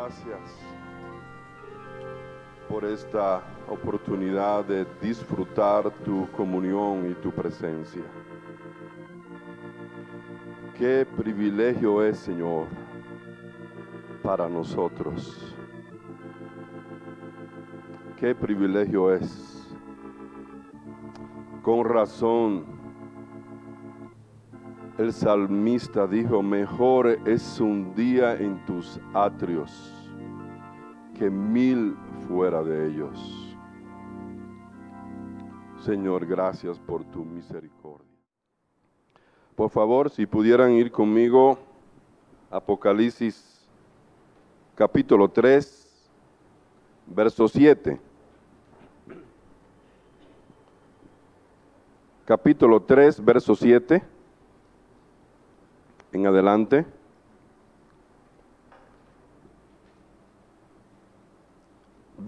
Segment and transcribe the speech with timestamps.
[0.00, 0.40] gracias
[2.68, 8.04] por esta oportunidad de disfrutar tu comunión y tu presencia.
[10.78, 12.66] Qué privilegio es, Señor,
[14.22, 15.54] para nosotros.
[18.16, 19.68] Qué privilegio es.
[21.62, 22.64] Con razón,
[25.00, 29.99] el salmista dijo, mejor es un día en tus atrios
[31.20, 33.54] que mil fuera de ellos.
[35.84, 38.08] Señor, gracias por tu misericordia.
[39.54, 41.58] Por favor, si pudieran ir conmigo,
[42.50, 43.68] Apocalipsis
[44.74, 46.10] capítulo 3,
[47.08, 48.00] verso 7.
[52.24, 54.02] Capítulo 3, verso 7.
[56.12, 56.86] En adelante.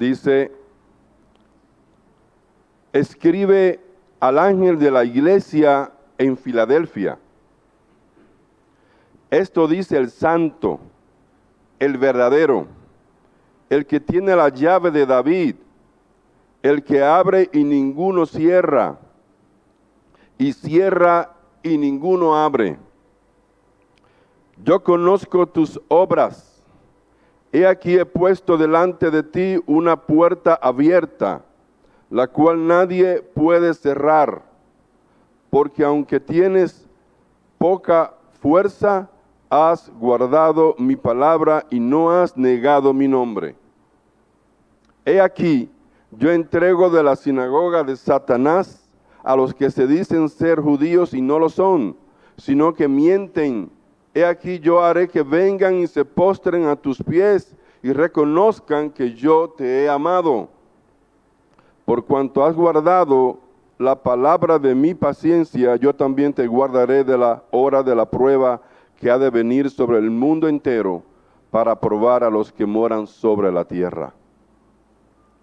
[0.03, 0.51] Dice,
[2.93, 3.79] escribe
[4.19, 7.21] al ángel de la iglesia en Filadelfia.
[9.31, 10.81] Esto dice el santo,
[11.79, 12.67] el verdadero,
[13.71, 15.55] el que tiene la llave de David,
[16.65, 18.99] el que abre y ninguno cierra,
[20.37, 22.77] y cierra y ninguno abre.
[24.65, 26.52] Yo conozco tus obras.
[27.53, 31.45] He aquí he puesto delante de ti una puerta abierta,
[32.11, 34.53] la cual nadie puede cerrar
[35.53, 36.89] porque aunque tienes
[37.59, 39.11] poca fuerza,
[39.51, 43.55] has guardado mi palabra y no has negado mi nombre.
[45.05, 45.71] He aquí,
[46.11, 48.83] yo entrego de la sinagoga de Satanás
[49.23, 51.99] a los que se dicen ser judíos y no lo son,
[52.39, 53.71] sino que mienten.
[54.15, 59.15] He aquí yo haré que vengan y se postren a tus pies y reconozcan que
[59.15, 60.49] yo te he amado.
[61.85, 63.39] Por cuanto has guardado
[63.79, 68.61] la palabra de mi paciencia, yo también te guardaré de la hora de la prueba
[68.97, 71.03] que ha de venir sobre el mundo entero
[71.51, 74.15] para probar a los que moran sobre la tierra.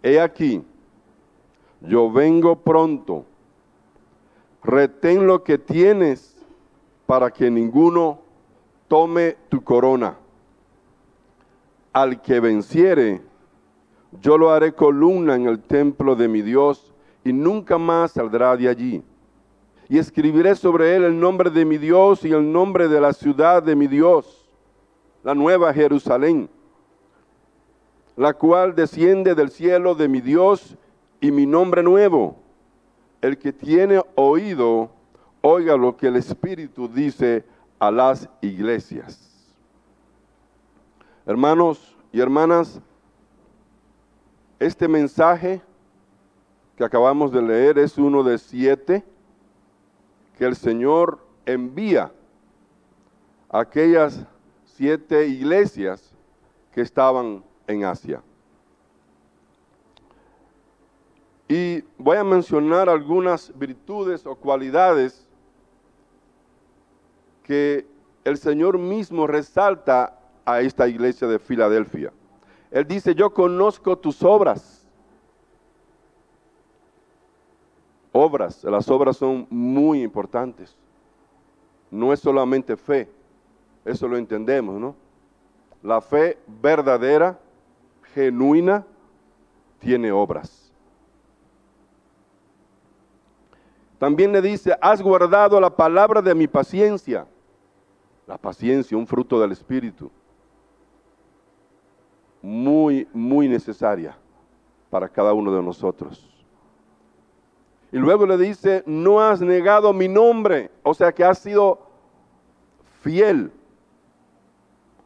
[0.02, 0.64] He aquí,
[1.82, 3.26] yo vengo pronto,
[4.64, 6.38] retén lo que tienes
[7.06, 8.29] para que ninguno
[8.90, 10.18] tome tu corona.
[11.94, 13.22] Al que venciere,
[14.22, 18.68] yo lo haré columna en el templo de mi Dios y nunca más saldrá de
[18.68, 19.04] allí.
[19.88, 23.64] Y escribiré sobre él el nombre de mi Dios y el nombre de la ciudad
[23.64, 24.50] de mi Dios,
[25.24, 26.50] la nueva Jerusalén,
[28.16, 30.76] la cual desciende del cielo de mi Dios
[31.22, 32.36] y mi nombre nuevo.
[33.22, 34.90] El que tiene oído,
[35.42, 37.44] oiga lo que el Espíritu dice
[37.80, 39.26] a las iglesias.
[41.26, 42.82] Hermanos y hermanas,
[44.60, 45.62] este mensaje
[46.76, 49.04] que acabamos de leer es uno de siete
[50.38, 52.12] que el Señor envía
[53.50, 54.26] a aquellas
[54.66, 56.14] siete iglesias
[56.72, 58.22] que estaban en Asia.
[61.48, 65.28] Y voy a mencionar algunas virtudes o cualidades
[67.50, 67.88] que
[68.26, 72.14] el Señor mismo resalta a esta iglesia de Filadelfia.
[72.70, 74.80] Él dice, yo conozco tus obras
[78.12, 78.64] obras.
[78.64, 80.76] Las obras son muy importantes.
[81.90, 83.10] No es solamente fe,
[83.84, 84.96] eso lo entendemos, ¿no?
[85.82, 87.40] La fe verdadera,
[88.14, 88.86] genuina,
[89.80, 90.72] tiene obras.
[93.98, 97.26] También le dice, has guardado la palabra de mi paciencia.
[98.30, 100.12] La paciencia, un fruto del Espíritu.
[102.44, 104.16] Muy, muy necesaria
[104.92, 106.30] para cada uno de nosotros.
[107.92, 111.80] Y luego le dice, no has negado mi nombre, o sea que has sido
[113.02, 113.52] fiel,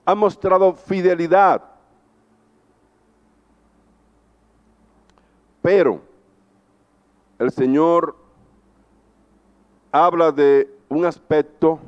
[0.03, 1.63] ha mostrado fidelidad.
[5.61, 6.01] Pero
[7.39, 8.17] el Señor
[9.93, 11.79] habla de un aspecto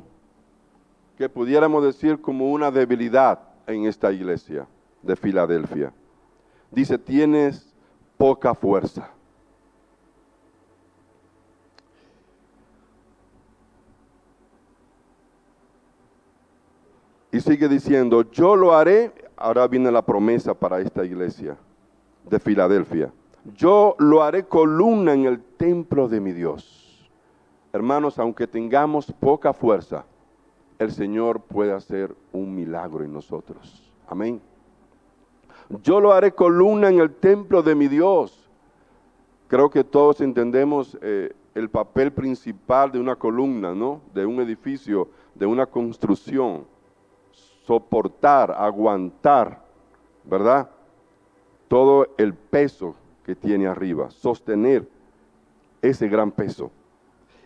[1.16, 4.66] que pudiéramos decir como una debilidad en esta iglesia
[5.02, 5.92] de Filadelfia.
[6.70, 7.74] Dice, tienes
[8.18, 9.10] poca fuerza.
[17.32, 21.56] Y sigue diciendo, yo lo haré, ahora viene la promesa para esta iglesia
[22.24, 23.12] de Filadelfia,
[23.54, 27.08] yo lo haré columna en el templo de mi Dios.
[27.72, 30.04] Hermanos, aunque tengamos poca fuerza,
[30.78, 33.92] el Señor puede hacer un milagro en nosotros.
[34.08, 34.40] Amén.
[35.82, 38.48] Yo lo haré columna en el templo de mi Dios.
[39.48, 44.00] Creo que todos entendemos eh, el papel principal de una columna, ¿no?
[44.12, 46.66] De un edificio, de una construcción.
[47.64, 49.62] Soportar, aguantar,
[50.24, 50.70] ¿verdad?
[51.68, 52.94] Todo el peso
[53.24, 54.88] que tiene arriba, sostener
[55.82, 56.70] ese gran peso.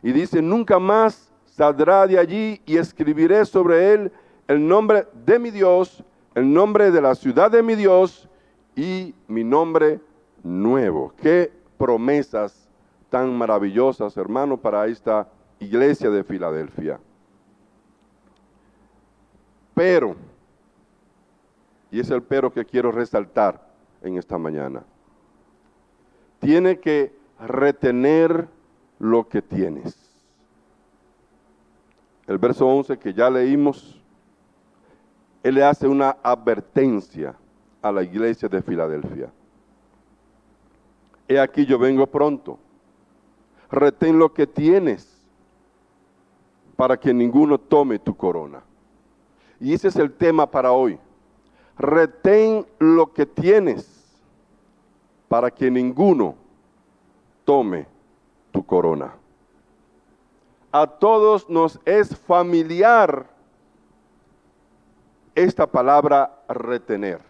[0.02, 1.29] Y dice, nunca más
[1.60, 4.10] saldrá de allí y escribiré sobre él
[4.48, 6.02] el nombre de mi Dios,
[6.34, 8.30] el nombre de la ciudad de mi Dios
[8.74, 10.00] y mi nombre
[10.42, 11.12] nuevo.
[11.18, 12.66] Qué promesas
[13.10, 15.28] tan maravillosas, hermano, para esta
[15.58, 16.98] iglesia de Filadelfia.
[19.74, 20.16] Pero,
[21.90, 23.68] y es el pero que quiero resaltar
[24.00, 24.82] en esta mañana,
[26.38, 28.48] tiene que retener
[28.98, 30.09] lo que tienes.
[32.26, 34.00] El verso 11 que ya leímos,
[35.42, 37.34] él le hace una advertencia
[37.82, 39.32] a la iglesia de Filadelfia.
[41.28, 42.58] He aquí yo vengo pronto.
[43.70, 45.20] Retén lo que tienes
[46.76, 48.62] para que ninguno tome tu corona.
[49.60, 50.98] Y ese es el tema para hoy.
[51.78, 54.00] Retén lo que tienes
[55.28, 56.34] para que ninguno
[57.44, 57.86] tome
[58.50, 59.14] tu corona.
[60.72, 63.26] A todos nos es familiar
[65.34, 67.20] esta palabra retener.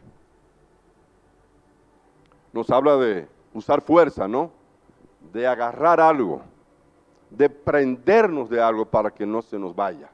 [2.52, 4.50] Nos habla de usar fuerza, ¿no?
[5.32, 6.42] De agarrar algo,
[7.30, 10.10] de prendernos de algo para que no se nos vaya.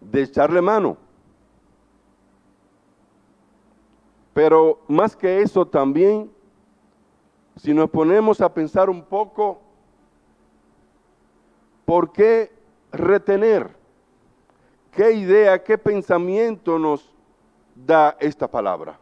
[0.00, 0.96] De echarle mano.
[4.32, 6.30] Pero más que eso también,
[7.56, 9.60] si nos ponemos a pensar un poco,
[11.84, 12.50] ¿por qué
[12.90, 13.70] retener?
[14.90, 17.14] ¿Qué idea, qué pensamiento nos
[17.74, 18.98] da esta palabra?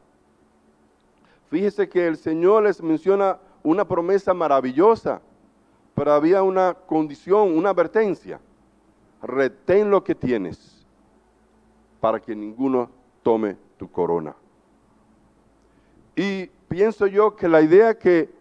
[1.51, 5.21] Fíjese que el Señor les menciona una promesa maravillosa,
[5.95, 8.41] pero había una condición, una advertencia.
[9.23, 10.87] Retén lo que tienes
[12.01, 12.89] para que ninguno
[13.23, 14.35] tome tu corona.
[16.17, 18.40] Y pienso yo que la idea que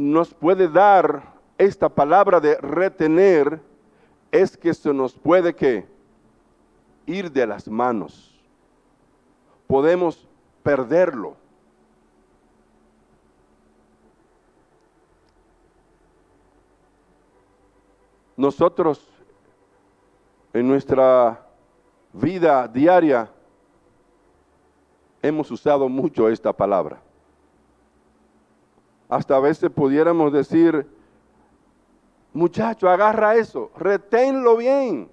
[0.00, 3.60] nos puede dar esta palabra de retener
[4.32, 5.86] es que se nos puede que
[7.04, 8.40] ir de las manos.
[9.66, 10.26] Podemos
[10.62, 11.36] perderlo.
[18.36, 19.06] Nosotros
[20.54, 21.46] en nuestra
[22.14, 23.30] vida diaria
[25.20, 27.02] hemos usado mucho esta palabra.
[29.10, 30.86] Hasta a veces pudiéramos decir,
[32.32, 35.10] muchacho, agarra eso, reténlo bien.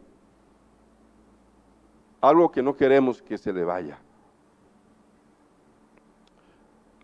[2.22, 4.00] Algo que no queremos que se le vaya.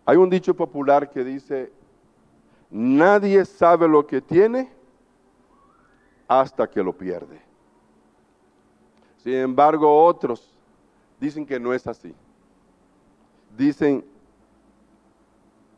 [0.06, 1.72] Hay un dicho popular que dice,
[2.70, 4.72] nadie sabe lo que tiene
[6.28, 7.42] hasta que lo pierde.
[9.18, 10.58] Sin embargo, otros
[11.20, 12.14] dicen que no es así
[13.58, 14.04] dicen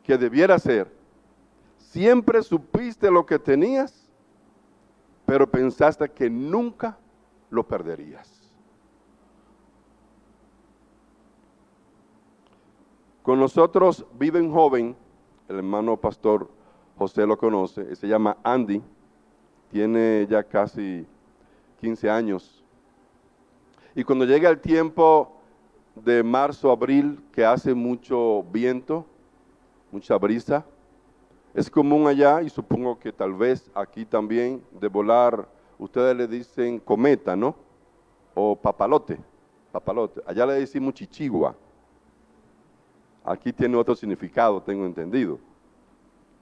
[0.02, 0.90] que debiera ser,
[1.96, 4.06] siempre supiste lo que tenías,
[5.24, 6.98] pero pensaste que nunca
[7.48, 8.52] lo perderías.
[13.22, 14.94] Con nosotros vive un joven,
[15.48, 16.50] el hermano pastor
[16.98, 18.82] José lo conoce, se llama Andy,
[19.72, 21.06] tiene ya casi
[21.80, 22.62] 15 años.
[23.94, 25.32] Y cuando llega el tiempo
[25.94, 29.06] de marzo, abril, que hace mucho viento,
[29.90, 30.66] mucha brisa.
[31.56, 35.48] Es común allá y supongo que tal vez aquí también de volar,
[35.78, 37.56] ustedes le dicen cometa, ¿no?
[38.34, 39.18] O papalote,
[39.72, 40.20] papalote.
[40.26, 41.56] Allá le decimos chichigua.
[43.24, 45.38] Aquí tiene otro significado, tengo entendido.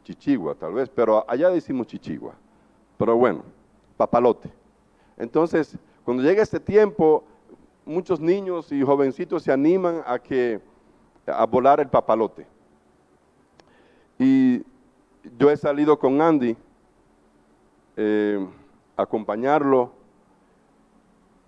[0.03, 2.35] Chichigua, tal vez, pero allá decimos chichigua.
[2.99, 3.45] Pero bueno,
[3.97, 4.51] papalote.
[5.17, 7.23] Entonces, cuando llega este tiempo,
[7.85, 10.61] muchos niños y jovencitos se animan a que
[11.25, 12.53] a volar el papalote.
[15.45, 16.57] Yo he salido con Andy
[17.99, 18.49] eh,
[18.97, 19.93] a acompañarlo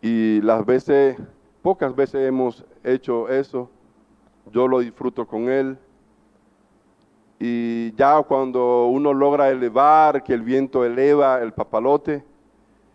[0.02, 1.16] y las veces,
[1.62, 3.70] pocas veces hemos hecho eso.
[4.52, 5.78] Yo lo disfruto con él.
[7.38, 12.22] Y ya cuando uno logra elevar, que el viento eleva el papalote,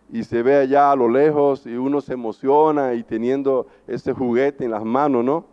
[0.08, 4.66] y se ve allá a lo lejos y uno se emociona y teniendo ese juguete
[4.66, 5.46] en las manos, ¿no?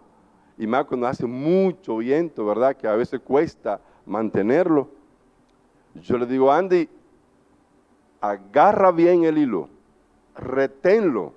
[0.59, 2.75] Y más cuando hace mucho viento, ¿verdad?
[2.75, 4.98] Que a veces cuesta mantenerlo.
[6.01, 6.89] Yo le digo, Andy,
[8.21, 9.69] agarra bien el hilo,
[10.35, 11.33] reténlo,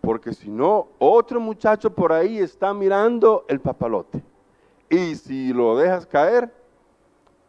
[0.00, 4.22] Porque si no, otro muchacho por ahí está mirando el papalote.
[4.90, 6.52] Y si lo dejas caer,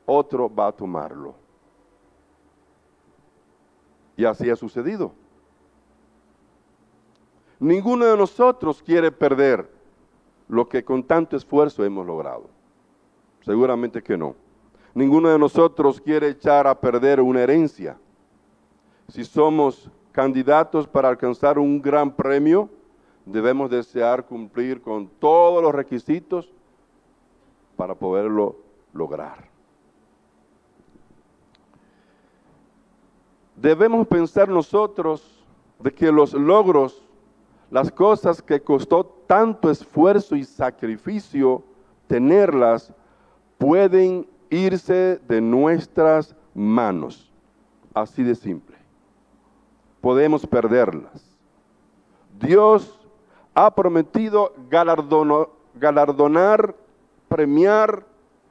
[0.06, 1.36] otro va a tomarlo.
[4.16, 5.12] Y así ha sucedido.
[7.60, 9.70] Ninguno de nosotros quiere perder
[10.48, 12.50] lo que con tanto esfuerzo hemos logrado.
[13.42, 14.36] Seguramente que no.
[14.96, 17.98] Ninguno de nosotros quiere echar a perder una herencia.
[19.10, 22.70] Si somos candidatos para alcanzar un gran premio,
[23.26, 26.50] debemos desear cumplir con todos los requisitos
[27.76, 28.56] para poderlo
[28.94, 29.50] lograr.
[33.58, 35.44] Debemos pensar nosotros
[35.80, 37.04] de que los logros,
[37.70, 41.64] las cosas que costó tanto esfuerzo y sacrificio
[42.08, 42.94] tenerlas,
[43.58, 47.32] pueden irse de nuestras manos.
[47.94, 48.76] Así de simple.
[50.02, 51.24] Podemos perderlas.
[52.40, 53.00] Dios
[53.54, 56.76] ha prometido galardonar,
[57.30, 58.06] premiar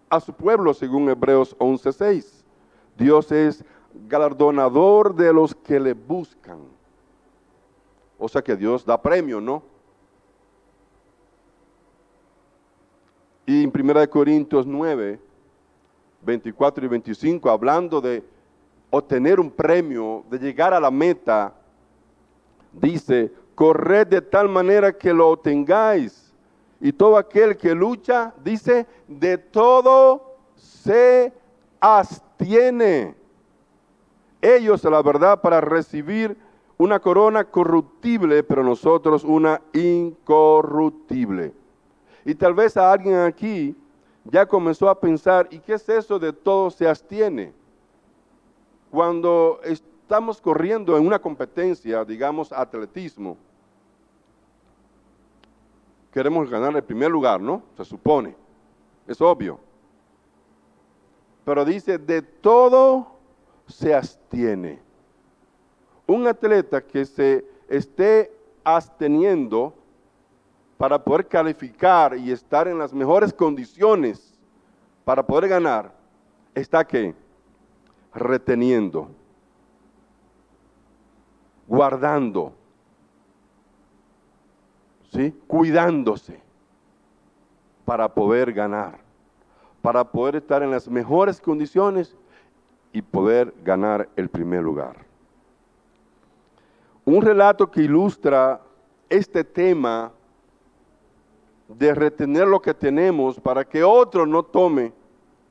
[0.09, 2.45] a su pueblo, según Hebreos 11:6.
[2.97, 3.65] Dios es
[4.09, 6.59] galardonador de los que le buscan.
[8.19, 9.63] O sea que Dios da premio, ¿no?
[13.47, 15.21] Y en 1 Corintios 9,
[16.25, 18.23] 24 y 25, hablando de
[18.91, 21.53] obtener un premio, de llegar a la meta,
[22.73, 26.33] dice, corred de tal manera que lo obtengáis.
[26.81, 31.33] Y todo aquel que lucha, dice, de todo se
[31.81, 33.15] abstiene
[34.45, 36.37] ellos la verdad para recibir
[36.77, 41.53] una corona corruptible, pero nosotros una incorruptible.
[42.25, 43.75] Y tal vez a alguien aquí
[44.25, 47.53] ya comenzó a pensar, ¿y qué es eso de todo se abstiene?
[48.91, 53.37] Cuando estamos corriendo en una competencia, digamos atletismo,
[56.13, 57.63] queremos ganar el primer lugar, ¿no?
[57.77, 58.35] Se supone,
[59.07, 59.59] es obvio.
[61.45, 63.07] Pero dice, de todo
[63.67, 64.81] se abstiene.
[66.07, 69.75] Un atleta que se esté absteniendo
[70.77, 74.35] para poder calificar y estar en las mejores condiciones
[75.05, 75.93] para poder ganar,
[76.55, 77.15] está que
[78.13, 79.11] reteniendo,
[81.67, 82.53] guardando,
[85.13, 85.35] ¿sí?
[85.47, 86.41] cuidándose
[87.85, 88.99] para poder ganar,
[89.83, 92.17] para poder estar en las mejores condiciones
[92.93, 95.05] y poder ganar el primer lugar.
[97.05, 98.61] Un relato que ilustra
[99.11, 100.13] este tema
[101.69, 104.93] de retener lo que tenemos para que otro no tome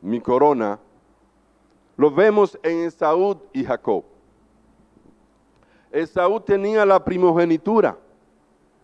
[0.02, 0.80] mi corona,
[1.98, 4.04] lo vemos en Esaú y Jacob.
[5.92, 7.98] Esaú tenía la primogenitura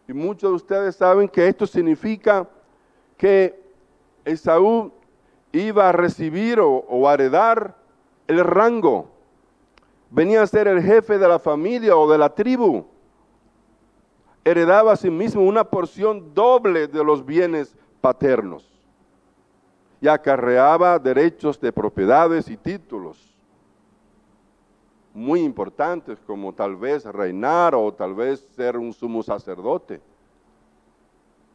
[0.08, 2.48] y muchos de ustedes saben que esto significa
[3.18, 3.60] que
[4.26, 4.92] Esaú
[5.52, 7.76] iba a recibir o, o a heredar
[8.28, 9.10] el rango.
[10.12, 12.86] Venía a ser el jefe de la familia o de la tribu.
[14.44, 18.66] Heredaba a sí mismo una porción doble de los bienes paternos.
[20.02, 23.30] Y acarreaba derechos de propiedades y títulos
[25.14, 30.02] muy importantes, como tal vez reinar o tal vez ser un sumo sacerdote,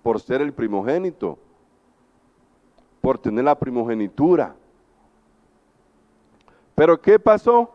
[0.03, 1.39] por ser el primogénito,
[3.01, 4.55] por tener la primogenitura.
[6.75, 7.71] Pero ¿qué pasó?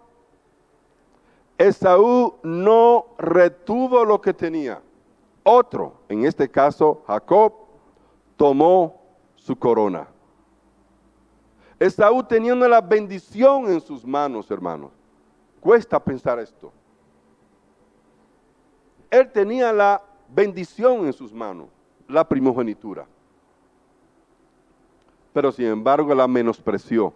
[1.57, 4.81] Esaú no retuvo lo que tenía.
[5.43, 7.53] Otro, en este caso Jacob,
[8.36, 9.01] tomó
[9.36, 10.08] su corona.
[11.79, 14.91] Esaú teniendo la bendición en sus manos, hermanos.
[15.62, 16.72] Cuesta pensar esto.
[19.10, 21.67] Él tenía la bendición en sus manos,
[22.08, 23.08] la primogenitura.
[25.34, 27.13] Pero sin embargo la menospreció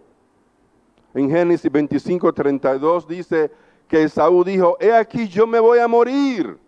[1.14, 3.50] en Génesis 25, 32 dice
[3.86, 6.58] que Esaú dijo, he aquí yo me voy a morir.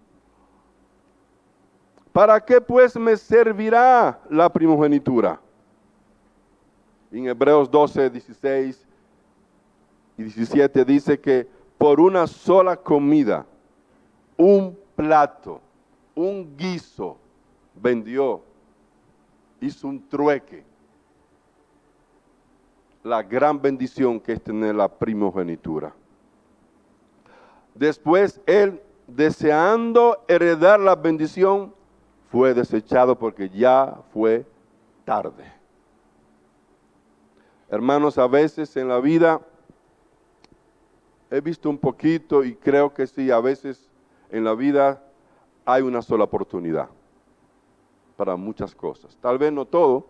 [2.17, 5.39] ¿Para qué pues me servirá la primogenitura?
[7.13, 8.87] En Hebreos 12, 16
[10.17, 11.47] y 17 dice que
[11.77, 13.45] por una sola comida,
[14.35, 15.61] un plato,
[16.15, 17.19] un guiso,
[17.75, 18.41] vendió,
[19.61, 20.65] hizo un trueque
[23.05, 25.93] la gran bendición que es tener la primogenitura.
[27.75, 31.75] Después él, deseando heredar la bendición,
[32.37, 34.45] fue desechado porque ya fue
[35.07, 35.50] tarde.
[37.71, 39.40] Hermanos, a veces en la vida
[41.31, 43.88] he visto un poquito y creo que sí, a veces
[44.28, 45.02] en la vida
[45.64, 46.90] hay una sola oportunidad
[48.19, 49.16] para muchas cosas.
[49.23, 50.07] Tal vez no todo.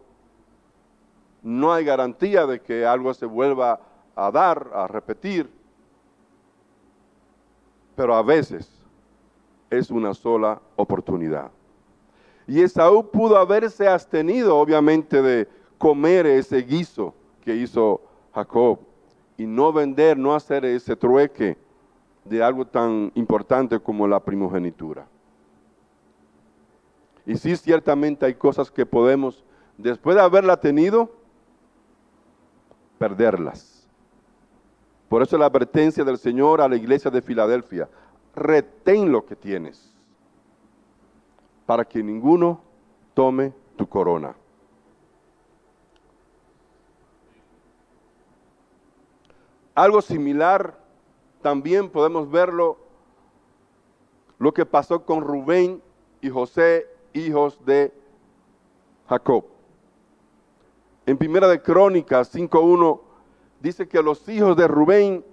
[1.45, 3.79] No hay garantía de que algo se vuelva
[4.17, 5.49] a dar, a repetir.
[7.95, 8.69] Pero a veces
[9.71, 11.53] es una sola oportunidad.
[12.47, 15.49] Y Esaú pudo haberse abstenido, obviamente, de
[15.79, 17.13] comer ese guiso
[17.45, 18.01] que hizo
[18.35, 18.79] Jacob
[19.37, 21.57] y no vender, no hacer ese trueque
[22.25, 25.07] de algo tan importante como la primogenitura.
[27.25, 29.45] Y sí, ciertamente hay cosas que podemos,
[29.77, 31.11] después de haberla tenido,
[32.99, 33.89] perderlas.
[35.09, 37.89] Por eso la advertencia del Señor a la iglesia de Filadelfia,
[38.35, 39.96] retén lo que tienes
[41.67, 42.61] para que ninguno
[43.13, 44.35] tome tu corona.
[49.75, 50.79] Algo similar
[51.43, 52.79] también podemos verlo
[54.39, 55.83] lo que pasó con Rubén
[56.21, 57.93] y José, hijos de
[59.09, 59.45] Jacob.
[61.05, 63.01] En Primera de Crónicas 5.1
[63.61, 65.25] dice que los hijos de Rubén,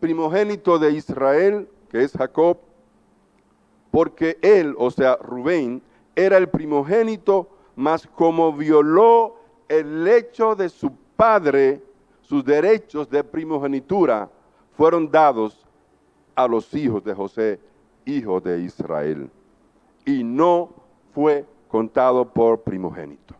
[0.00, 2.58] primogénito de Israel, que es Jacob,
[3.92, 5.82] porque él, o sea, Rubén,
[6.16, 9.36] era el primogénito, mas como violó
[9.68, 11.82] el lecho de su padre,
[12.22, 14.30] sus derechos de primogenitura
[14.76, 15.66] fueron dados
[16.34, 17.60] a los hijos de José,
[18.06, 19.30] hijo de Israel,
[20.06, 20.70] y no
[21.14, 23.34] fue contado por primogénito.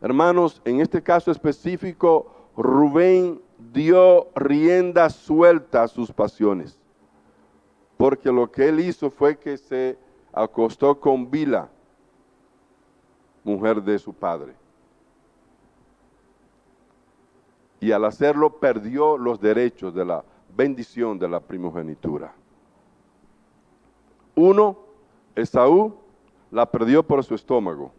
[0.00, 3.42] Hermanos, en este caso específico, Rubén
[3.74, 6.81] dio rienda suelta a sus pasiones
[8.02, 9.96] porque lo que él hizo fue que se
[10.32, 11.68] acostó con Bila,
[13.44, 14.54] mujer de su padre.
[17.78, 20.24] Y al hacerlo perdió los derechos de la
[20.56, 22.34] bendición de la primogenitura.
[24.34, 24.78] Uno,
[25.36, 25.94] Esaú
[26.50, 27.92] la perdió por su estómago.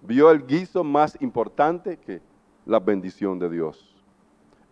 [0.00, 2.20] Vio el guiso más importante que
[2.64, 3.96] la bendición de Dios.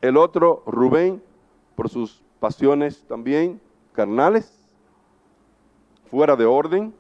[0.01, 1.21] El otro, Rubén,
[1.75, 3.61] por sus pasiones también,
[3.95, 4.53] carnales,
[6.11, 6.93] fuera de orden,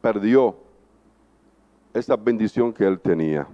[0.00, 0.56] perdió
[1.92, 3.48] esa bendición que él tenía.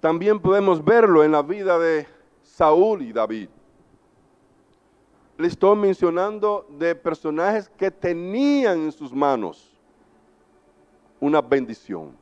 [0.00, 2.06] También podemos verlo en la vida de
[2.42, 3.48] Saúl y David.
[5.38, 9.78] Le estoy mencionando de personajes que tenían en sus manos
[11.20, 12.16] una bendición,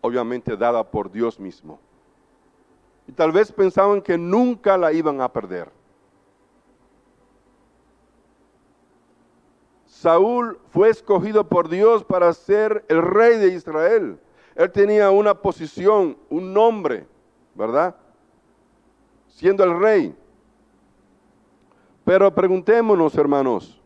[0.00, 1.78] obviamente dada por Dios mismo.
[3.10, 5.68] Y tal vez pensaban que nunca la iban a perder.
[9.84, 14.20] Saúl fue escogido por Dios para ser el rey de Israel.
[14.54, 17.04] Él tenía una posición, un nombre,
[17.56, 17.96] ¿verdad?
[19.26, 20.14] Siendo el rey.
[22.04, 23.82] Pero preguntémonos, hermanos,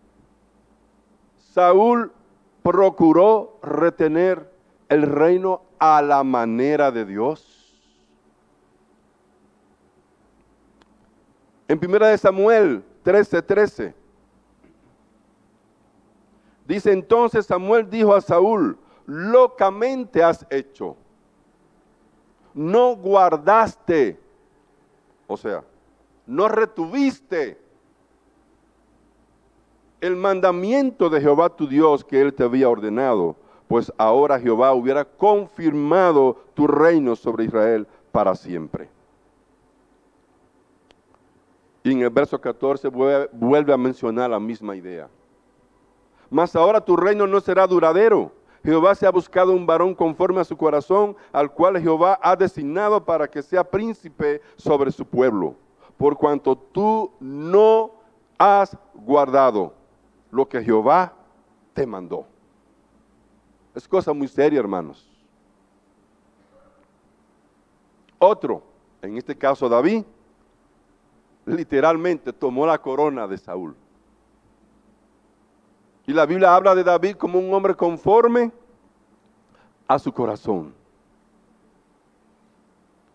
[1.38, 2.12] Saúl
[2.62, 4.52] procuró retener
[4.90, 7.63] el reino a la manera de Dios.
[11.68, 13.94] En primera de Samuel 13:13 13,
[16.66, 20.96] dice entonces Samuel dijo a Saúl, locamente has hecho,
[22.52, 24.18] no guardaste,
[25.26, 25.64] o sea,
[26.26, 27.58] no retuviste
[30.00, 33.36] el mandamiento de Jehová tu Dios que él te había ordenado,
[33.68, 38.90] pues ahora Jehová hubiera confirmado tu reino sobre Israel para siempre.
[41.84, 45.06] Y en el verso 14 vuelve a mencionar la misma idea.
[46.30, 48.32] Mas ahora tu reino no será duradero.
[48.64, 53.04] Jehová se ha buscado un varón conforme a su corazón, al cual Jehová ha designado
[53.04, 55.54] para que sea príncipe sobre su pueblo.
[55.98, 57.90] Por cuanto tú no
[58.38, 59.74] has guardado
[60.30, 61.12] lo que Jehová
[61.74, 62.24] te mandó.
[63.74, 65.06] Es cosa muy seria, hermanos.
[68.18, 68.62] Otro,
[69.02, 70.04] en este caso David,
[71.46, 73.76] literalmente tomó la corona de Saúl.
[76.06, 78.52] Y la Biblia habla de David como un hombre conforme
[79.86, 80.74] a su corazón.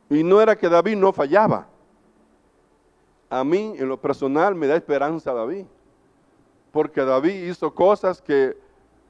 [0.10, 1.68] Y no era que David no fallaba.
[3.30, 5.65] A mí, en lo personal, me da esperanza David.
[6.72, 8.58] Porque David hizo cosas que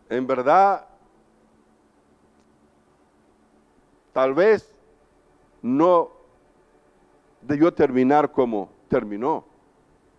[0.10, 0.86] en verdad
[4.12, 4.74] tal vez
[5.62, 6.10] no
[7.42, 9.46] debió terminar como terminó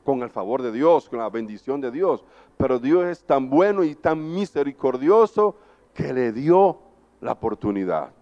[0.05, 2.25] con el favor de Dios, con la bendición de Dios.
[2.57, 5.57] Pero Dios es tan bueno y tan misericordioso
[5.93, 6.79] que le dio
[7.21, 8.13] la oportunidad.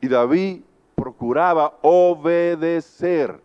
[0.00, 0.62] Y David
[0.94, 3.40] procuraba obedecer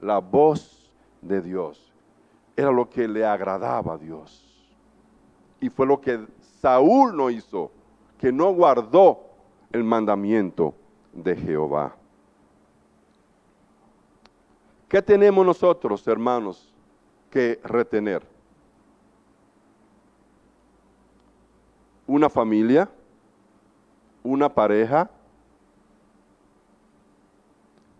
[0.00, 0.90] la voz
[1.20, 1.92] de Dios.
[2.56, 4.42] Era lo que le agradaba a Dios.
[5.60, 6.24] Y fue lo que
[6.60, 7.70] Saúl no hizo,
[8.18, 9.20] que no guardó
[9.72, 10.74] el mandamiento
[11.12, 11.96] de Jehová.
[14.88, 16.72] ¿Qué tenemos nosotros, hermanos,
[17.30, 18.22] que retener?
[22.06, 22.88] Una familia,
[24.22, 25.10] una pareja,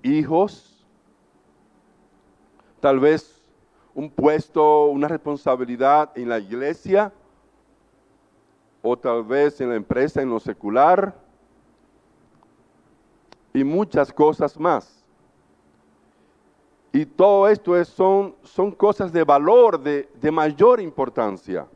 [0.03, 0.87] hijos,
[2.81, 3.43] tal vez
[3.93, 7.13] un puesto, una responsabilidad en la iglesia,
[8.83, 11.19] o tal vez en la empresa, en lo secular,
[13.53, 14.96] y muchas cosas más.
[16.97, 21.67] Y todo esto es, son, son cosas de valor, de, de mayor importancia.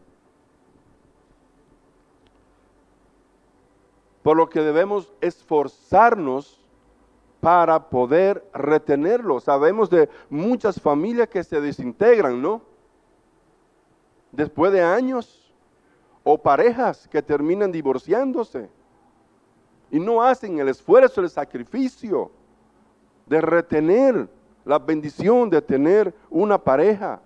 [4.22, 6.64] Por lo que debemos esforzarnos
[7.38, 9.40] para poder retenerlo.
[9.40, 12.62] Sabemos de muchas familias que se desintegran, ¿no?
[14.32, 15.52] Después de años,
[16.24, 18.70] o parejas que terminan divorciándose
[19.90, 22.30] y no hacen el esfuerzo, el sacrificio
[23.26, 27.20] de retener la bendición de tener una pareja,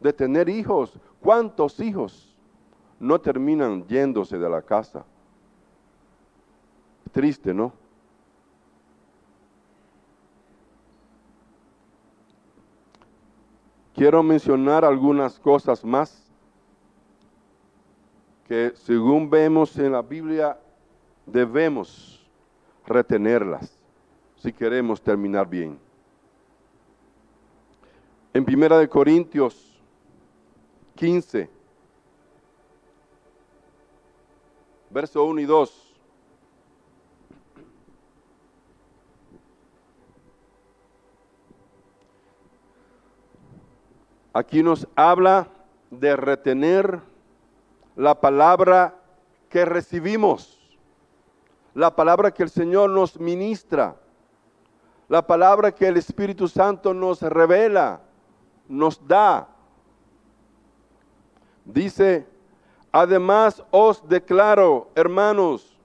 [0.00, 0.98] de tener hijos.
[1.20, 2.36] ¿Cuántos hijos
[2.98, 5.04] no terminan yéndose de la casa?
[7.12, 7.72] Triste, ¿no?
[13.94, 16.28] Quiero mencionar algunas cosas más
[18.46, 20.58] que según vemos en la Biblia
[21.26, 22.24] debemos
[22.86, 23.78] retenerlas
[24.36, 25.87] si queremos terminar bien.
[28.38, 29.82] En Primera de Corintios
[30.94, 31.50] 15,
[34.90, 35.96] verso 1 y 2.
[44.34, 45.48] Aquí nos habla
[45.90, 47.00] de retener
[47.96, 48.94] la palabra
[49.48, 50.78] que recibimos,
[51.74, 53.96] la palabra que el Señor nos ministra,
[55.08, 58.02] la palabra que el Espíritu Santo nos revela
[58.68, 59.48] nos da.
[61.64, 62.26] Dice,
[62.92, 65.76] además os declaro, hermanos,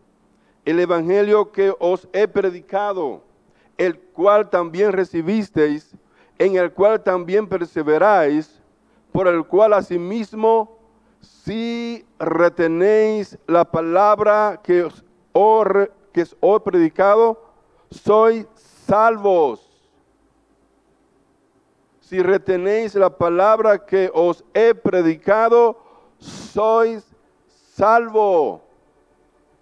[0.65, 3.21] el Evangelio que os he predicado,
[3.77, 5.95] el cual también recibisteis,
[6.37, 8.61] en el cual también perseveráis,
[9.11, 10.77] por el cual asimismo,
[11.19, 15.03] si retenéis la palabra que os,
[16.11, 17.41] que os he predicado,
[17.91, 18.47] sois
[18.87, 19.62] salvos
[22.03, 25.77] si retenéis la palabra que os he predicado,
[26.19, 27.03] sois
[27.73, 28.61] salvo.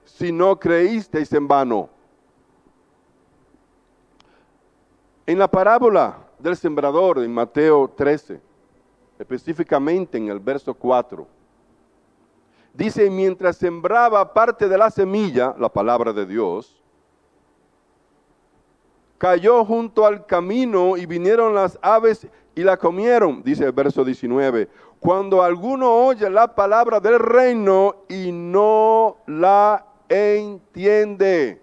[0.05, 1.89] Si no creísteis en vano.
[5.27, 8.41] En la parábola del sembrador en Mateo 13,
[9.19, 11.27] específicamente en el verso 4,
[12.73, 16.80] dice, mientras sembraba parte de la semilla, la palabra de Dios,
[19.21, 24.67] cayó junto al camino y vinieron las aves y la comieron, dice el verso 19.
[24.99, 31.61] Cuando alguno oye la palabra del reino y no la entiende.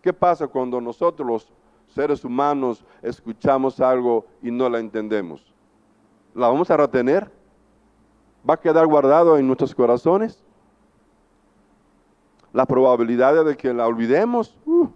[0.00, 1.52] ¿Qué pasa cuando nosotros los
[1.92, 5.52] seres humanos escuchamos algo y no la entendemos?
[6.32, 7.28] ¿La vamos a retener?
[8.48, 10.44] ¿Va a quedar guardado en nuestros corazones?
[12.52, 14.86] La probabilidad de que la olvidemos, uh,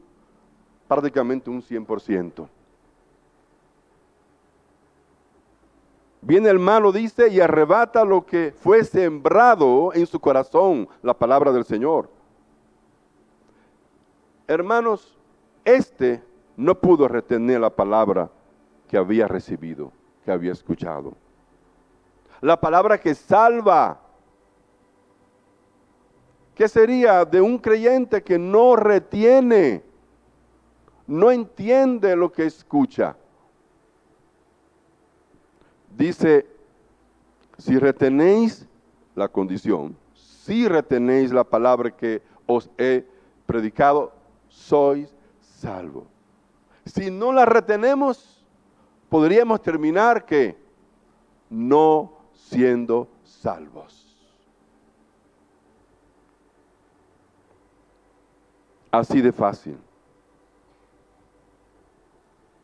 [0.89, 2.49] prácticamente un 100%.
[6.21, 11.53] Viene el malo, dice, y arrebata lo que fue sembrado en su corazón, la palabra
[11.53, 12.11] del Señor.
[14.49, 15.17] Hermanos,
[15.65, 16.23] este
[16.57, 18.31] no pudo retener la palabra
[18.89, 19.93] que había recibido,
[20.25, 21.15] que había escuchado.
[22.41, 24.01] La palabra que salva.
[26.55, 29.85] ¿Qué sería de un creyente que no retiene,
[31.09, 33.17] no entiende lo que escucha?
[35.99, 36.47] dice,
[37.59, 38.67] si retenéis
[39.17, 43.05] la condición, si retenéis la palabra que os he
[43.45, 44.13] predicado,
[44.49, 46.07] sois salvos.
[46.87, 48.47] Si no la retenemos,
[49.11, 50.57] podríamos terminar que
[51.51, 54.07] no siendo salvos.
[58.91, 59.77] Así de fácil.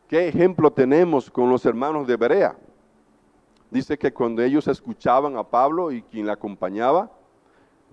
[0.07, 2.55] ¿Qué ejemplo tenemos con los hermanos de Berea?
[3.75, 7.11] dice que cuando ellos escuchaban a Pablo y quien le acompañaba,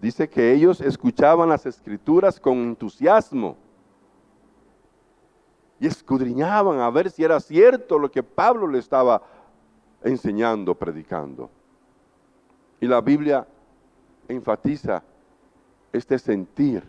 [0.00, 3.56] dice que ellos escuchaban las escrituras con entusiasmo.
[5.80, 9.20] y escudriñaban a ver si era cierto lo que Pablo le estaba
[10.04, 11.50] enseñando, predicando.
[12.80, 13.44] Y la Biblia
[14.28, 15.02] enfatiza
[15.92, 16.88] este sentir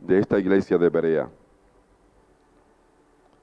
[0.00, 1.28] de esta iglesia de Berea.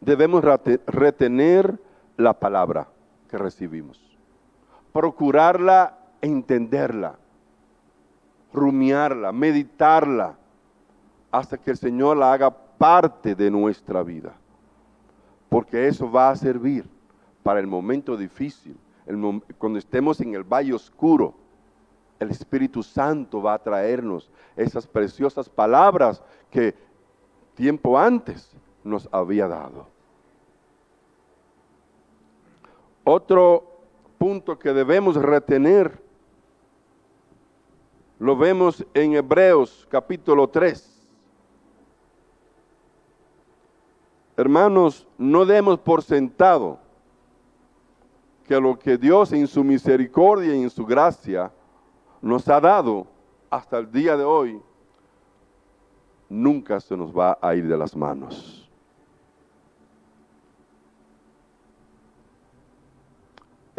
[0.01, 1.79] Debemos retener
[2.15, 2.87] la palabra
[3.29, 4.17] que recibimos,
[4.93, 7.17] procurarla, entenderla,
[8.53, 10.37] rumiarla, meditarla,
[11.31, 14.33] hasta que el Señor la haga parte de nuestra vida.
[15.49, 16.85] Porque eso va a servir
[17.43, 18.77] para el momento difícil,
[19.57, 21.33] cuando estemos en el valle oscuro.
[22.19, 26.75] El Espíritu Santo va a traernos esas preciosas palabras que
[27.55, 29.87] tiempo antes nos había dado.
[33.03, 33.63] Otro
[34.17, 35.99] punto que debemos retener
[38.19, 41.07] lo vemos en Hebreos capítulo 3.
[44.35, 46.79] Hermanos, no demos por sentado
[48.45, 51.51] que lo que Dios en su misericordia y en su gracia
[52.21, 53.07] nos ha dado
[53.49, 54.61] hasta el día de hoy,
[56.27, 58.58] nunca se nos va a ir de las manos.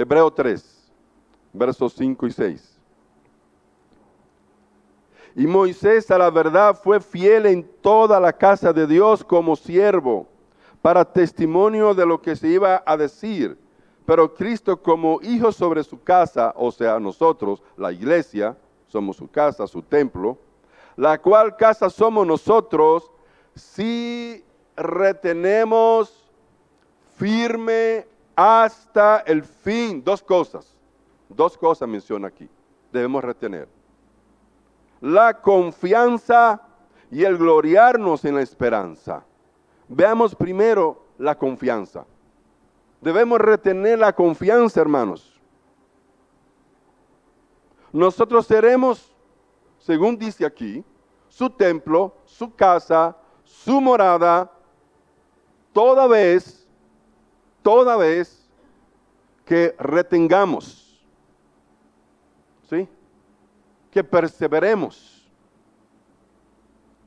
[0.01, 0.91] Hebreo 3,
[1.53, 2.81] versos 5 y 6.
[5.37, 10.27] Y Moisés a la verdad fue fiel en toda la casa de Dios como siervo,
[10.81, 13.59] para testimonio de lo que se iba a decir.
[14.07, 19.67] Pero Cristo como hijo sobre su casa, o sea, nosotros, la iglesia, somos su casa,
[19.67, 20.39] su templo,
[20.97, 23.11] la cual casa somos nosotros
[23.55, 24.43] si
[24.77, 26.27] retenemos
[27.19, 30.03] firme hasta el fin.
[30.03, 30.77] Dos cosas,
[31.29, 32.49] dos cosas menciona aquí,
[32.93, 33.69] debemos retener
[35.01, 36.61] la confianza
[37.11, 39.25] y el gloriarnos en la esperanza.
[39.89, 42.05] Veamos primero la confianza.
[43.01, 45.41] Debemos retener la confianza, hermanos.
[47.93, 49.13] Nosotros seremos,
[49.79, 50.85] según dice aquí,
[51.29, 54.51] su templo, su casa, su morada,
[55.73, 56.60] toda vez,
[57.63, 58.49] toda vez
[59.45, 60.87] que retengamos.
[62.69, 62.89] ¿Sí?
[63.91, 65.29] que perseveremos.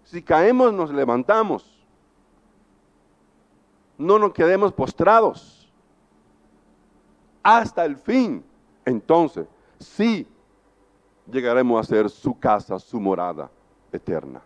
[0.03, 1.69] Si caemos, nos levantamos.
[3.97, 5.71] No nos quedemos postrados.
[7.41, 8.43] Hasta el fin.
[8.85, 9.47] Entonces,
[9.79, 10.27] sí
[11.31, 13.49] llegaremos a ser su casa, su morada
[13.91, 14.41] eterna.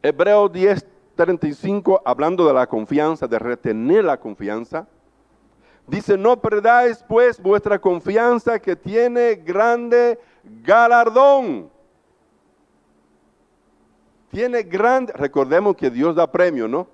[0.00, 0.86] Hebreo 10,
[1.18, 4.86] 35, hablando de la confianza, de retener la confianza
[5.88, 11.70] Dice, no perdáis pues vuestra confianza que tiene grande galardón.
[14.30, 16.86] Tiene grande, recordemos que Dios da premio, ¿no?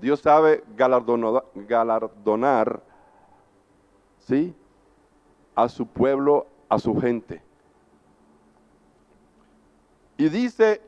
[0.00, 2.80] Dios sabe galardonar,
[4.20, 4.54] ¿sí?
[5.56, 7.42] A su pueblo, a su gente.
[10.16, 10.80] Y dice,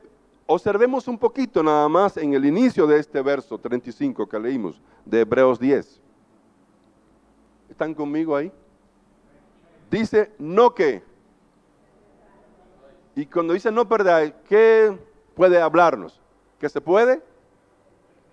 [0.47, 5.21] observemos un poquito nada más en el inicio de este verso 35 que leímos de
[5.21, 6.01] Hebreos 10.
[7.69, 8.51] ¿Están conmigo ahí?
[9.89, 11.03] Dice, no que.
[13.15, 14.97] Y cuando dice no perdáis, ¿qué
[15.33, 16.21] puede hablarnos?
[16.59, 17.21] ¿Que se puede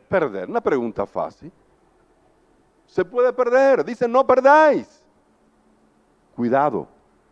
[0.09, 0.48] perder?
[0.48, 1.53] Una pregunta fácil.
[2.87, 3.85] Se puede perder.
[3.85, 5.03] Dice, no perdáis.
[6.37, 6.88] Cuidado,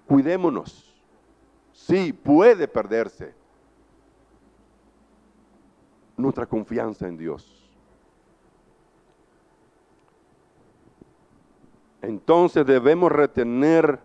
[0.06, 0.94] cuidémonos.
[1.72, 3.39] Sí, puede perderse
[6.20, 7.60] nuestra confianza en Dios.
[12.02, 14.00] entonces debemos retener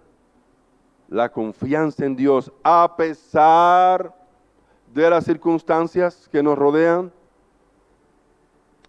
[1.07, 4.13] la confianza en Dios a pesar
[4.93, 7.11] de las circunstancias que nos rodean.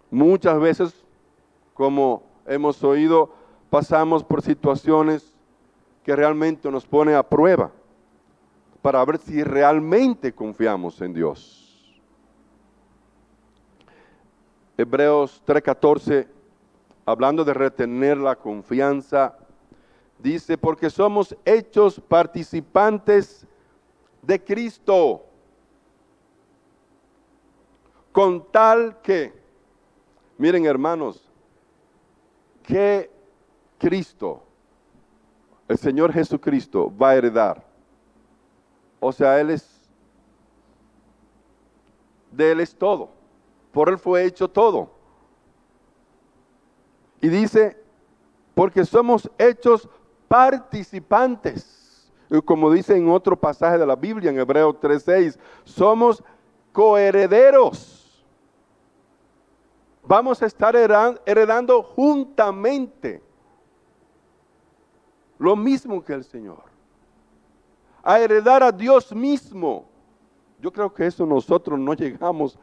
[0.09, 1.05] Muchas veces,
[1.73, 3.31] como hemos oído,
[3.69, 5.33] pasamos por situaciones
[6.03, 7.71] que realmente nos pone a prueba
[8.81, 11.66] para ver si realmente confiamos en Dios.
[14.77, 16.27] Hebreos 3:14
[17.07, 19.37] hablando de retener la confianza,
[20.19, 23.47] dice, porque somos hechos participantes
[24.21, 25.23] de Cristo,
[28.11, 29.33] con tal que,
[30.37, 31.23] miren hermanos,
[32.61, 33.09] que
[33.77, 34.43] Cristo,
[35.69, 37.63] el Señor Jesucristo, va a heredar.
[38.99, 39.89] O sea, Él es,
[42.31, 43.16] de Él es todo,
[43.77, 44.89] por Él fue hecho todo.
[47.21, 47.79] Y dice,
[48.55, 49.87] porque somos hechos
[50.27, 52.11] participantes.
[52.43, 56.23] Como dice en otro pasaje de la Biblia, en Hebreo 3.6, somos
[56.71, 58.25] coherederos.
[60.01, 63.21] Vamos a estar heredando juntamente
[65.37, 66.63] lo mismo que el Señor.
[68.01, 69.85] A heredar a Dios mismo.
[70.59, 72.57] Yo creo que eso nosotros no llegamos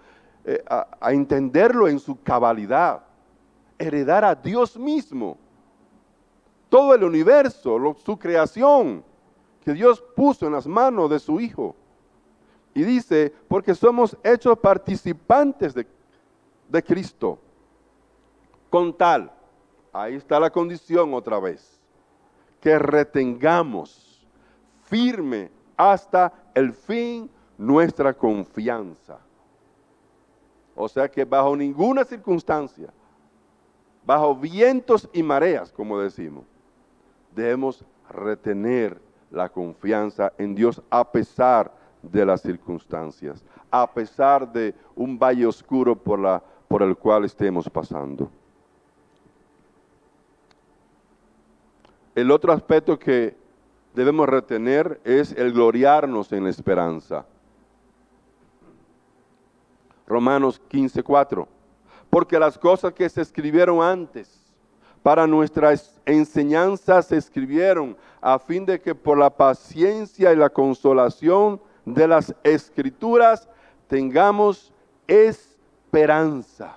[0.44, 3.02] eh, a, entenderlo en su cabalidad.
[3.78, 5.38] Heredar a Dios mismo.
[6.68, 9.04] Todo el universo, su creación,
[9.64, 11.74] que Dios puso en las manos de su Hijo.
[12.74, 15.86] Y dice, porque somos hechos participantes de,
[16.68, 17.38] de Cristo.
[18.68, 19.32] Con tal,
[19.92, 21.80] ahí está la condición otra vez,
[22.60, 24.26] que retengamos
[24.82, 29.20] firme hasta el fin nuestra confianza.
[30.74, 32.92] O sea que bajo ninguna circunstancia,
[34.04, 36.44] bajo vientos y mareas, como decimos,
[37.34, 45.18] debemos retener la confianza en Dios a pesar de las circunstancias, a pesar de un
[45.18, 48.30] valle oscuro por, el cual estemos pasando.
[52.14, 53.36] El otro aspecto que
[53.94, 57.26] debemos retener es el gloriarnos en la esperanza.
[60.06, 61.46] Romanos 15:4.
[62.10, 64.40] Porque las cosas que se escribieron antes
[65.02, 65.74] para nuestra
[66.06, 72.34] enseñanza se escribieron a fin de que por la paciencia y la consolación de las
[72.42, 73.48] escrituras
[73.86, 74.72] tengamos
[75.06, 76.76] esperanza.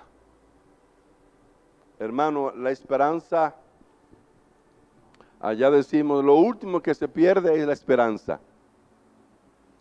[1.98, 3.54] Hermano, la esperanza,
[5.40, 8.40] allá decimos, lo último que se pierde es la esperanza.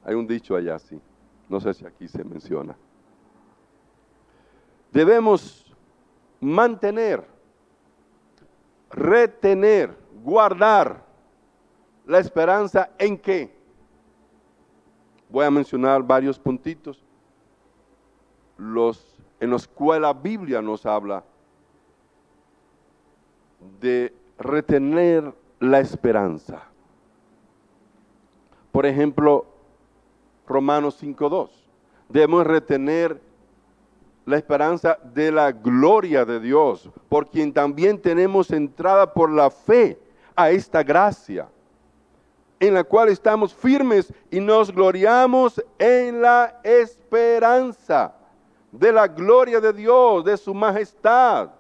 [0.04, 1.00] Hay un dicho allá, sí.
[1.50, 2.76] No sé si aquí se menciona.
[4.92, 5.76] Debemos
[6.40, 7.26] mantener,
[8.90, 11.04] retener, guardar
[12.06, 13.56] la esperanza en qué?
[15.30, 17.04] Voy a mencionar varios puntitos.
[18.58, 21.24] Los, en los cuales la Biblia nos habla
[23.80, 26.64] de retener la esperanza.
[28.72, 29.46] Por ejemplo,
[30.48, 31.50] Romanos 5.2.
[32.10, 33.22] Debemos retener
[34.28, 39.98] la esperanza de la gloria de Dios, por quien también tenemos entrada por la fe
[40.36, 41.48] a esta gracia
[42.60, 48.16] en la cual estamos firmes y nos gloriamos en la esperanza
[48.70, 51.52] de la gloria de Dios, de su majestad.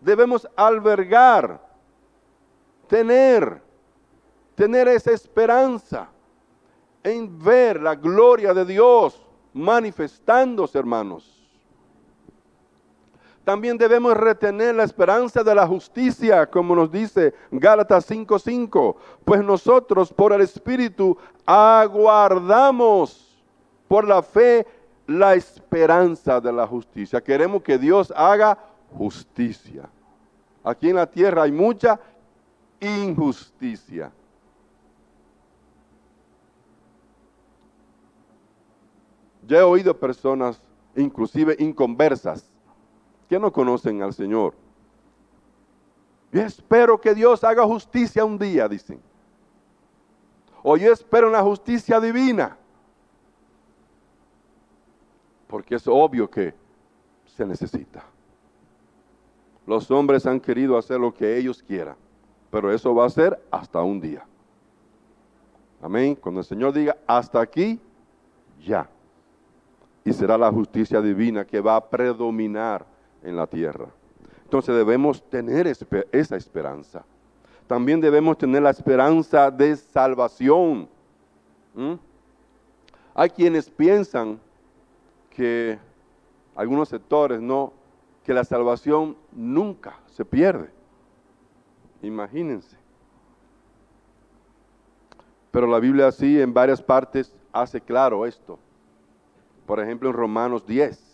[0.00, 1.60] Debemos albergar,
[2.88, 3.62] tener,
[4.56, 6.08] tener esa esperanza
[7.04, 11.35] en ver la gloria de Dios manifestándose, hermanos.
[13.46, 20.12] También debemos retener la esperanza de la justicia, como nos dice Gálatas 5:5, pues nosotros
[20.12, 23.40] por el Espíritu aguardamos
[23.86, 24.66] por la fe
[25.06, 27.20] la esperanza de la justicia.
[27.20, 28.58] Queremos que Dios haga
[28.98, 29.88] justicia.
[30.64, 32.00] Aquí en la tierra hay mucha
[32.80, 34.10] injusticia.
[39.46, 40.60] Yo he oído personas,
[40.96, 42.55] inclusive inconversas,
[43.28, 44.54] que no conocen al Señor.
[46.32, 49.00] Yo espero que Dios haga justicia un día, dicen.
[50.62, 52.56] O yo espero una justicia divina.
[55.46, 56.54] Porque es obvio que
[57.26, 58.04] se necesita.
[59.66, 61.96] Los hombres han querido hacer lo que ellos quieran,
[62.50, 64.24] pero eso va a ser hasta un día.
[65.82, 66.14] Amén.
[66.14, 67.80] Cuando el Señor diga hasta aquí,
[68.64, 68.88] ya.
[70.04, 72.86] Y será la justicia divina que va a predominar
[73.26, 73.86] en la tierra.
[74.44, 77.04] Entonces debemos tener esa esperanza.
[77.66, 80.88] También debemos tener la esperanza de salvación.
[83.14, 84.38] Hay quienes piensan
[85.30, 85.78] que
[86.54, 87.72] algunos sectores no,
[88.24, 90.70] que la salvación nunca se pierde.
[92.02, 92.76] Imagínense.
[95.50, 98.58] Pero la Biblia así en varias partes hace claro esto.
[99.66, 101.05] Por ejemplo en Romanos 10.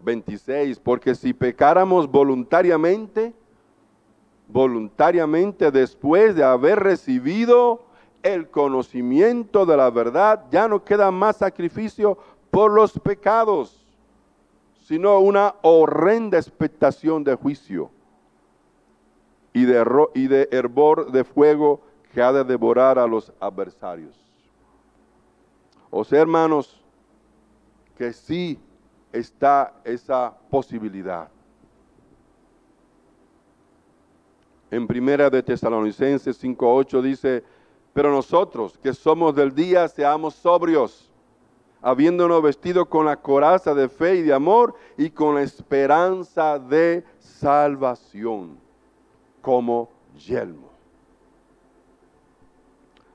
[0.00, 3.34] 26, porque si pecáramos voluntariamente,
[4.48, 7.82] voluntariamente después de haber recibido
[8.22, 12.18] el conocimiento de la verdad, ya no queda más sacrificio
[12.50, 13.84] por los pecados,
[14.80, 17.90] sino una horrenda expectación de juicio
[19.52, 19.84] y de,
[20.14, 21.80] y de hervor de fuego
[22.12, 24.18] que ha de devorar a los adversarios.
[25.90, 26.82] O sea, hermanos,
[27.96, 28.58] que sí
[29.12, 31.28] está esa posibilidad.
[34.70, 37.44] En primera de Tesalonicenses 5.8 dice,
[37.94, 41.10] pero nosotros que somos del día seamos sobrios,
[41.80, 47.04] habiéndonos vestido con la coraza de fe y de amor y con la esperanza de
[47.18, 48.58] salvación
[49.40, 50.68] como yelmo.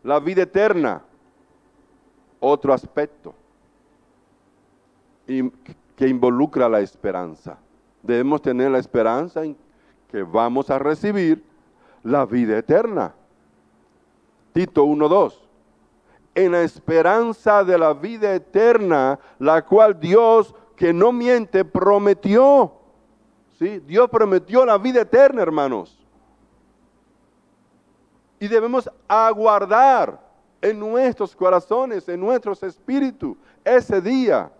[0.01, 1.03] La vida eterna,
[2.39, 3.35] otro aspecto
[5.95, 7.57] que involucra la esperanza.
[8.01, 9.55] Debemos tener la esperanza en
[10.09, 11.43] que vamos a recibir
[12.03, 13.13] la vida eterna.
[14.53, 15.43] Tito 1.2
[16.35, 22.73] en la esperanza de la vida eterna, la cual Dios, que no miente, prometió.
[23.59, 23.79] ¿Sí?
[23.79, 25.99] Dios prometió la vida eterna, hermanos.
[28.39, 30.19] Y debemos aguardar
[30.61, 34.51] en nuestros corazones, en nuestros espíritus, ese día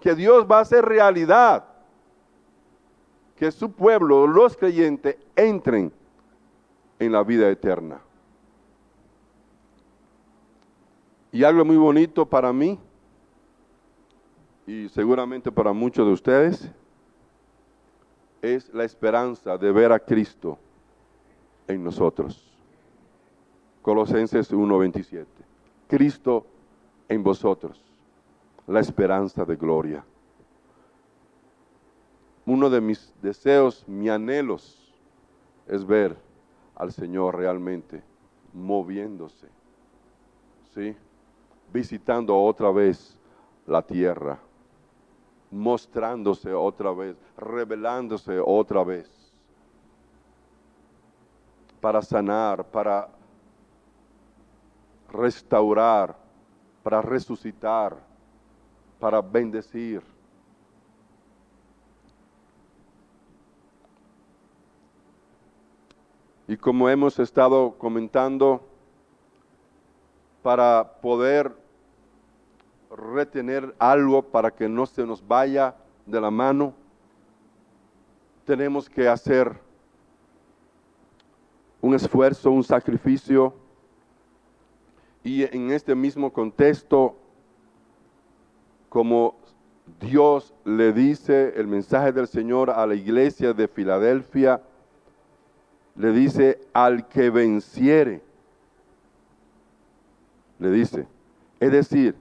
[0.00, 1.64] que Dios va a hacer realidad.
[3.36, 5.92] Que su pueblo, los creyentes, entren
[6.98, 8.00] en la vida eterna.
[11.32, 12.78] Y algo muy bonito para mí,
[14.66, 16.70] y seguramente para muchos de ustedes,
[18.42, 20.58] es la esperanza de ver a Cristo
[21.68, 22.46] en nosotros.
[23.82, 25.26] Colosenses 1:27.
[25.88, 26.46] Cristo
[27.08, 27.82] en vosotros,
[28.70, 30.04] la esperanza de gloria.
[32.46, 34.94] Uno de mis deseos, mis anhelos,
[35.66, 36.16] es ver
[36.74, 38.02] al Señor realmente
[38.52, 39.48] moviéndose.
[40.74, 40.96] ¿Sí?
[41.72, 43.16] visitando otra vez
[43.66, 44.38] la tierra,
[45.50, 49.08] mostrándose otra vez, revelándose otra vez,
[51.80, 53.08] para sanar, para
[55.12, 56.16] restaurar,
[56.82, 58.09] para resucitar,
[59.00, 60.02] para bendecir.
[66.46, 68.60] Y como hemos estado comentando,
[70.42, 71.56] para poder
[72.90, 75.74] retener algo para que no se nos vaya
[76.06, 76.74] de la mano,
[78.44, 79.56] tenemos que hacer
[81.80, 83.54] un esfuerzo, un sacrificio.
[85.22, 87.19] Y en este mismo contexto,
[88.90, 89.36] como
[90.00, 94.60] Dios le dice el mensaje del Señor a la iglesia de Filadelfia,
[95.96, 98.20] le dice al que venciere,
[100.58, 101.06] le dice,
[101.58, 102.14] es decir,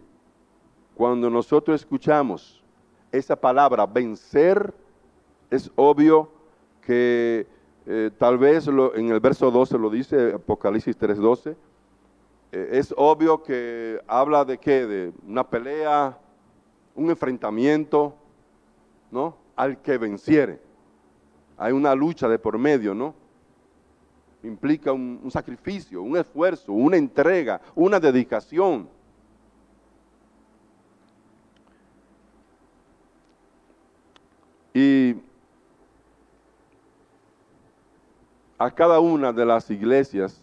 [0.96, 2.64] cuando nosotros escuchamos
[3.12, 4.74] esa palabra vencer,
[5.50, 6.30] es obvio
[6.82, 7.48] que
[7.88, 11.56] eh, tal vez en el verso 12 lo dice, Apocalipsis 3.12,
[12.52, 16.18] eh, es obvio que habla de qué, de una pelea,
[16.96, 18.16] un enfrentamiento,
[19.12, 19.38] ¿no?
[19.56, 20.60] Al que venciere.
[21.58, 23.14] Hay una lucha de por medio, ¿no?
[24.44, 28.88] Implica un sacrificio, un esfuerzo, una entrega, una dedicación.
[34.74, 35.16] Y
[38.58, 40.42] a cada una de las iglesias,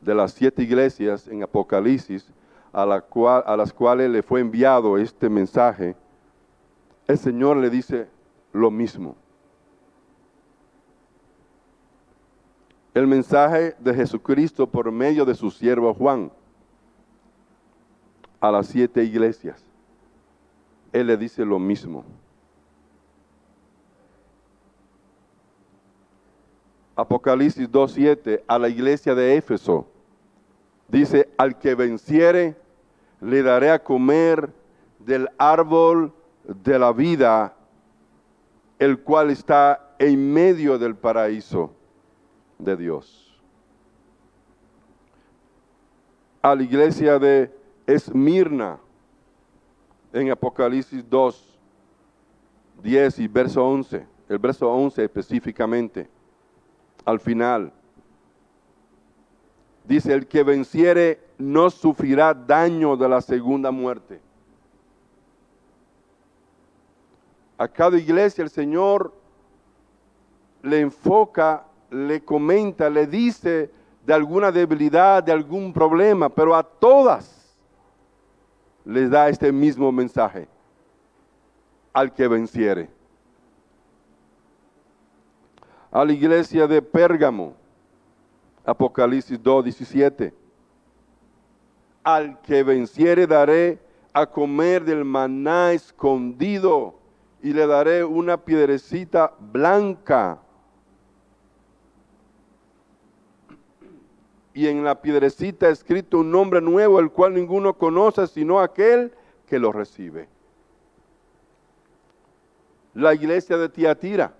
[0.00, 2.26] de las siete iglesias en Apocalipsis,
[2.72, 5.94] a, a las cuales le fue enviado este mensaje,
[7.06, 8.08] el Señor le dice
[8.52, 9.16] lo mismo.
[12.94, 16.30] El mensaje de Jesucristo por medio de su siervo Juan
[18.40, 19.64] a las siete iglesias.
[20.92, 22.04] Él le dice lo mismo.
[26.94, 29.86] Apocalipsis 2.7 a la iglesia de Éfeso.
[30.88, 32.54] Dice, al que venciere,
[33.22, 34.52] le daré a comer
[34.98, 36.12] del árbol
[36.44, 37.54] de la vida,
[38.78, 41.72] el cual está en medio del paraíso
[42.58, 43.40] de Dios.
[46.42, 47.54] A la iglesia de
[47.86, 48.78] Esmirna,
[50.12, 51.58] en Apocalipsis 2,
[52.82, 56.08] 10 y verso 11, el verso 11 específicamente
[57.04, 57.72] al final.
[59.84, 64.20] Dice, el que venciere no sufrirá daño de la segunda muerte.
[67.58, 69.12] A cada iglesia el Señor
[70.62, 73.70] le enfoca, le comenta, le dice
[74.06, 77.56] de alguna debilidad, de algún problema, pero a todas
[78.84, 80.48] les da este mismo mensaje,
[81.92, 82.88] al que venciere
[85.92, 87.54] a la iglesia de Pérgamo,
[88.64, 90.41] Apocalipsis 2, 17.
[92.04, 93.78] Al que venciere daré
[94.12, 96.98] a comer del maná escondido
[97.42, 100.40] y le daré una piedrecita blanca.
[104.54, 109.12] Y en la piedrecita escrito un nombre nuevo, el cual ninguno conoce sino aquel
[109.46, 110.28] que lo recibe.
[112.94, 114.34] La iglesia de Tiatira,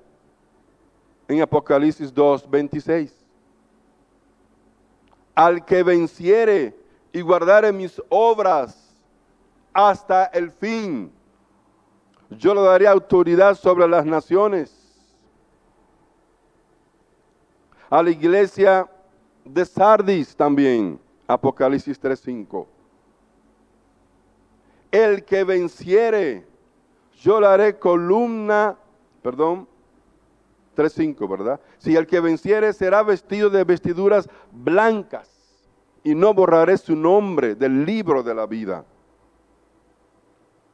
[1.28, 3.24] en Apocalipsis 2, 26.
[5.34, 6.81] Al que venciere
[7.12, 8.94] y guardare mis obras
[9.72, 11.12] hasta el fin,
[12.30, 14.78] yo le daré autoridad sobre las naciones.
[17.90, 18.88] A la iglesia
[19.44, 22.66] de Sardis también, Apocalipsis 3:5.
[24.90, 26.46] El que venciere,
[27.20, 28.76] yo le haré columna,
[29.22, 29.68] perdón,
[30.74, 31.60] 3:5, ¿verdad?
[31.78, 35.41] Si el que venciere será vestido de vestiduras blancas
[36.04, 38.84] y no borraré su nombre del libro de la vida.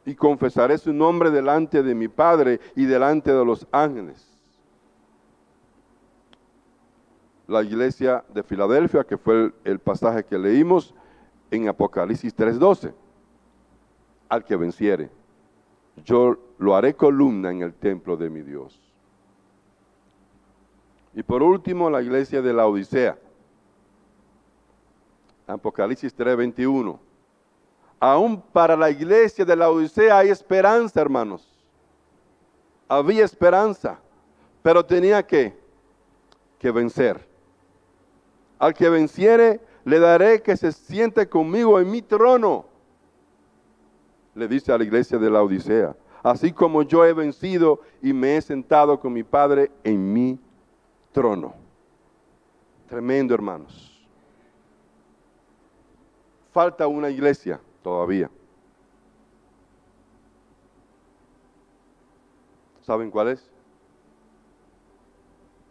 [0.05, 4.27] Y confesaré su nombre delante de mi Padre y delante de los ángeles.
[7.47, 10.95] La iglesia de Filadelfia, que fue el, pasaje que leímos
[11.51, 12.95] en Apocalipsis 3:12.
[14.31, 15.11] Al que venciere,
[16.05, 18.81] yo lo haré columna en el templo de mi Dios.
[21.15, 23.19] Y por último, la iglesia de la Odisea.
[25.49, 27.01] Apocalipsis 3:21.
[27.99, 31.49] Aún para la iglesia de la Odisea hay esperanza, hermanos.
[32.87, 33.99] Había esperanza,
[34.63, 35.59] pero tenía que,
[36.59, 37.27] que vencer.
[38.59, 42.67] Al que venciere, le daré que se siente conmigo en mi trono.
[44.35, 45.97] Le dice a la iglesia de la Odisea.
[46.23, 50.39] Así como yo he vencido y me he sentado con mi Padre en mi
[51.13, 51.55] trono.
[52.89, 53.88] Tremendo, hermanos.
[56.59, 58.29] Falta una iglesia todavía.
[62.83, 63.49] ¿Saben cuál es?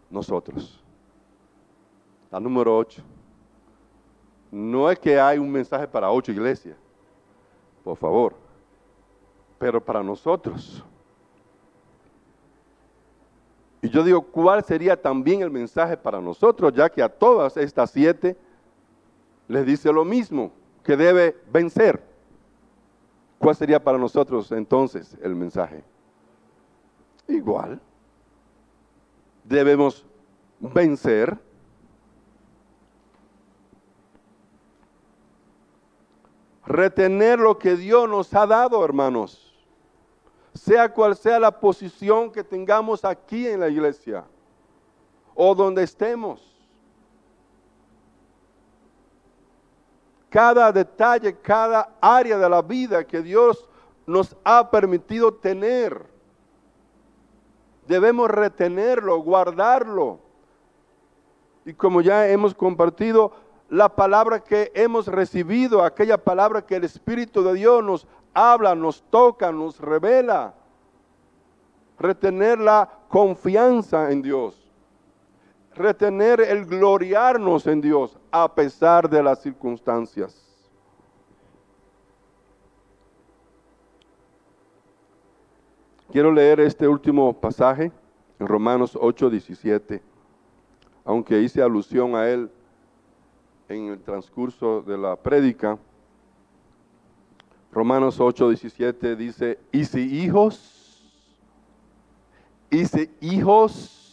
[0.09, 0.81] Nosotros.
[2.31, 3.03] La número 8.
[4.49, 6.77] No es que hay un mensaje para ocho iglesias,
[7.83, 8.33] por favor,
[9.59, 10.85] pero para nosotros.
[13.81, 16.71] Y yo digo, ¿cuál sería también el mensaje para nosotros?
[16.73, 18.37] Ya que a todas estas siete
[19.49, 20.53] les dice lo mismo,
[20.87, 22.01] que debe vencer.
[23.37, 25.83] ¿Cuál sería para nosotros entonces el mensaje?
[27.27, 27.79] Igual.
[29.43, 30.05] Debemos
[30.59, 31.37] vencer.
[36.65, 39.43] Retener lo que Dios nos ha dado, hermanos
[40.57, 44.25] sea cual sea la posición que tengamos aquí en la iglesia
[45.35, 46.56] o donde estemos.
[50.37, 53.67] Cada detalle, cada área de la vida que Dios
[54.05, 56.05] nos ha permitido tener,
[57.87, 60.19] debemos retenerlo, guardarlo.
[61.65, 63.31] Y como ya hemos compartido,
[63.67, 69.01] la palabra que hemos recibido, aquella palabra que el Espíritu de Dios nos habla, nos
[69.09, 70.53] toca, nos revela.
[71.97, 74.56] Retener la confianza en Dios.
[75.77, 80.43] Retener el gloriarnos en Dios a pesar de las circunstancias.
[86.11, 87.91] Quiero leer este último pasaje
[88.39, 90.01] en Romanos 8, 17,
[91.05, 92.49] aunque hice alusión a él
[93.69, 95.77] en el transcurso de la prédica.
[97.71, 101.03] Romanos 8, 17 dice, y si hijos,
[102.71, 104.06] y si hijos,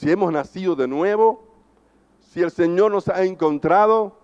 [0.00, 1.42] si hemos nacido de nuevo,
[2.22, 4.16] si el Señor nos ha encontrado,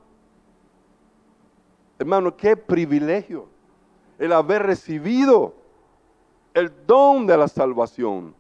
[1.99, 3.47] hermano, qué privilegio
[4.19, 5.53] el haber recibido
[6.55, 8.35] el don de la salvación.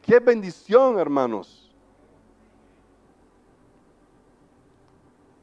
[0.00, 1.70] Qué bendición, hermanos.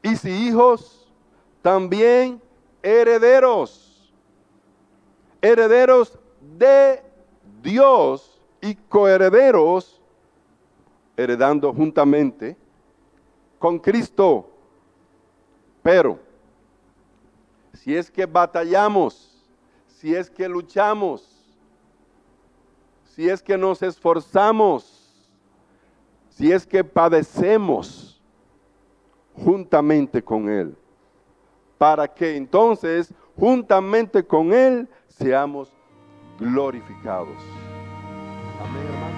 [0.02, 1.14] Y si hijos,
[1.62, 2.42] también
[2.82, 4.12] herederos,
[5.44, 6.18] herederos
[6.58, 7.04] de
[7.62, 8.33] Dios
[8.64, 10.02] y coherederos,
[11.18, 12.56] heredando juntamente
[13.60, 14.50] con Cristo.
[15.82, 16.18] Pero,
[17.74, 19.46] si es que batallamos,
[19.90, 21.44] si es que luchamos,
[23.04, 25.28] si es que nos esforzamos,
[26.30, 28.22] si es que padecemos
[29.36, 30.74] juntamente con Él
[31.78, 35.70] para que entonces juntamente con Él seamos
[36.40, 37.38] glorificados.
[38.60, 39.13] Amén, hermano.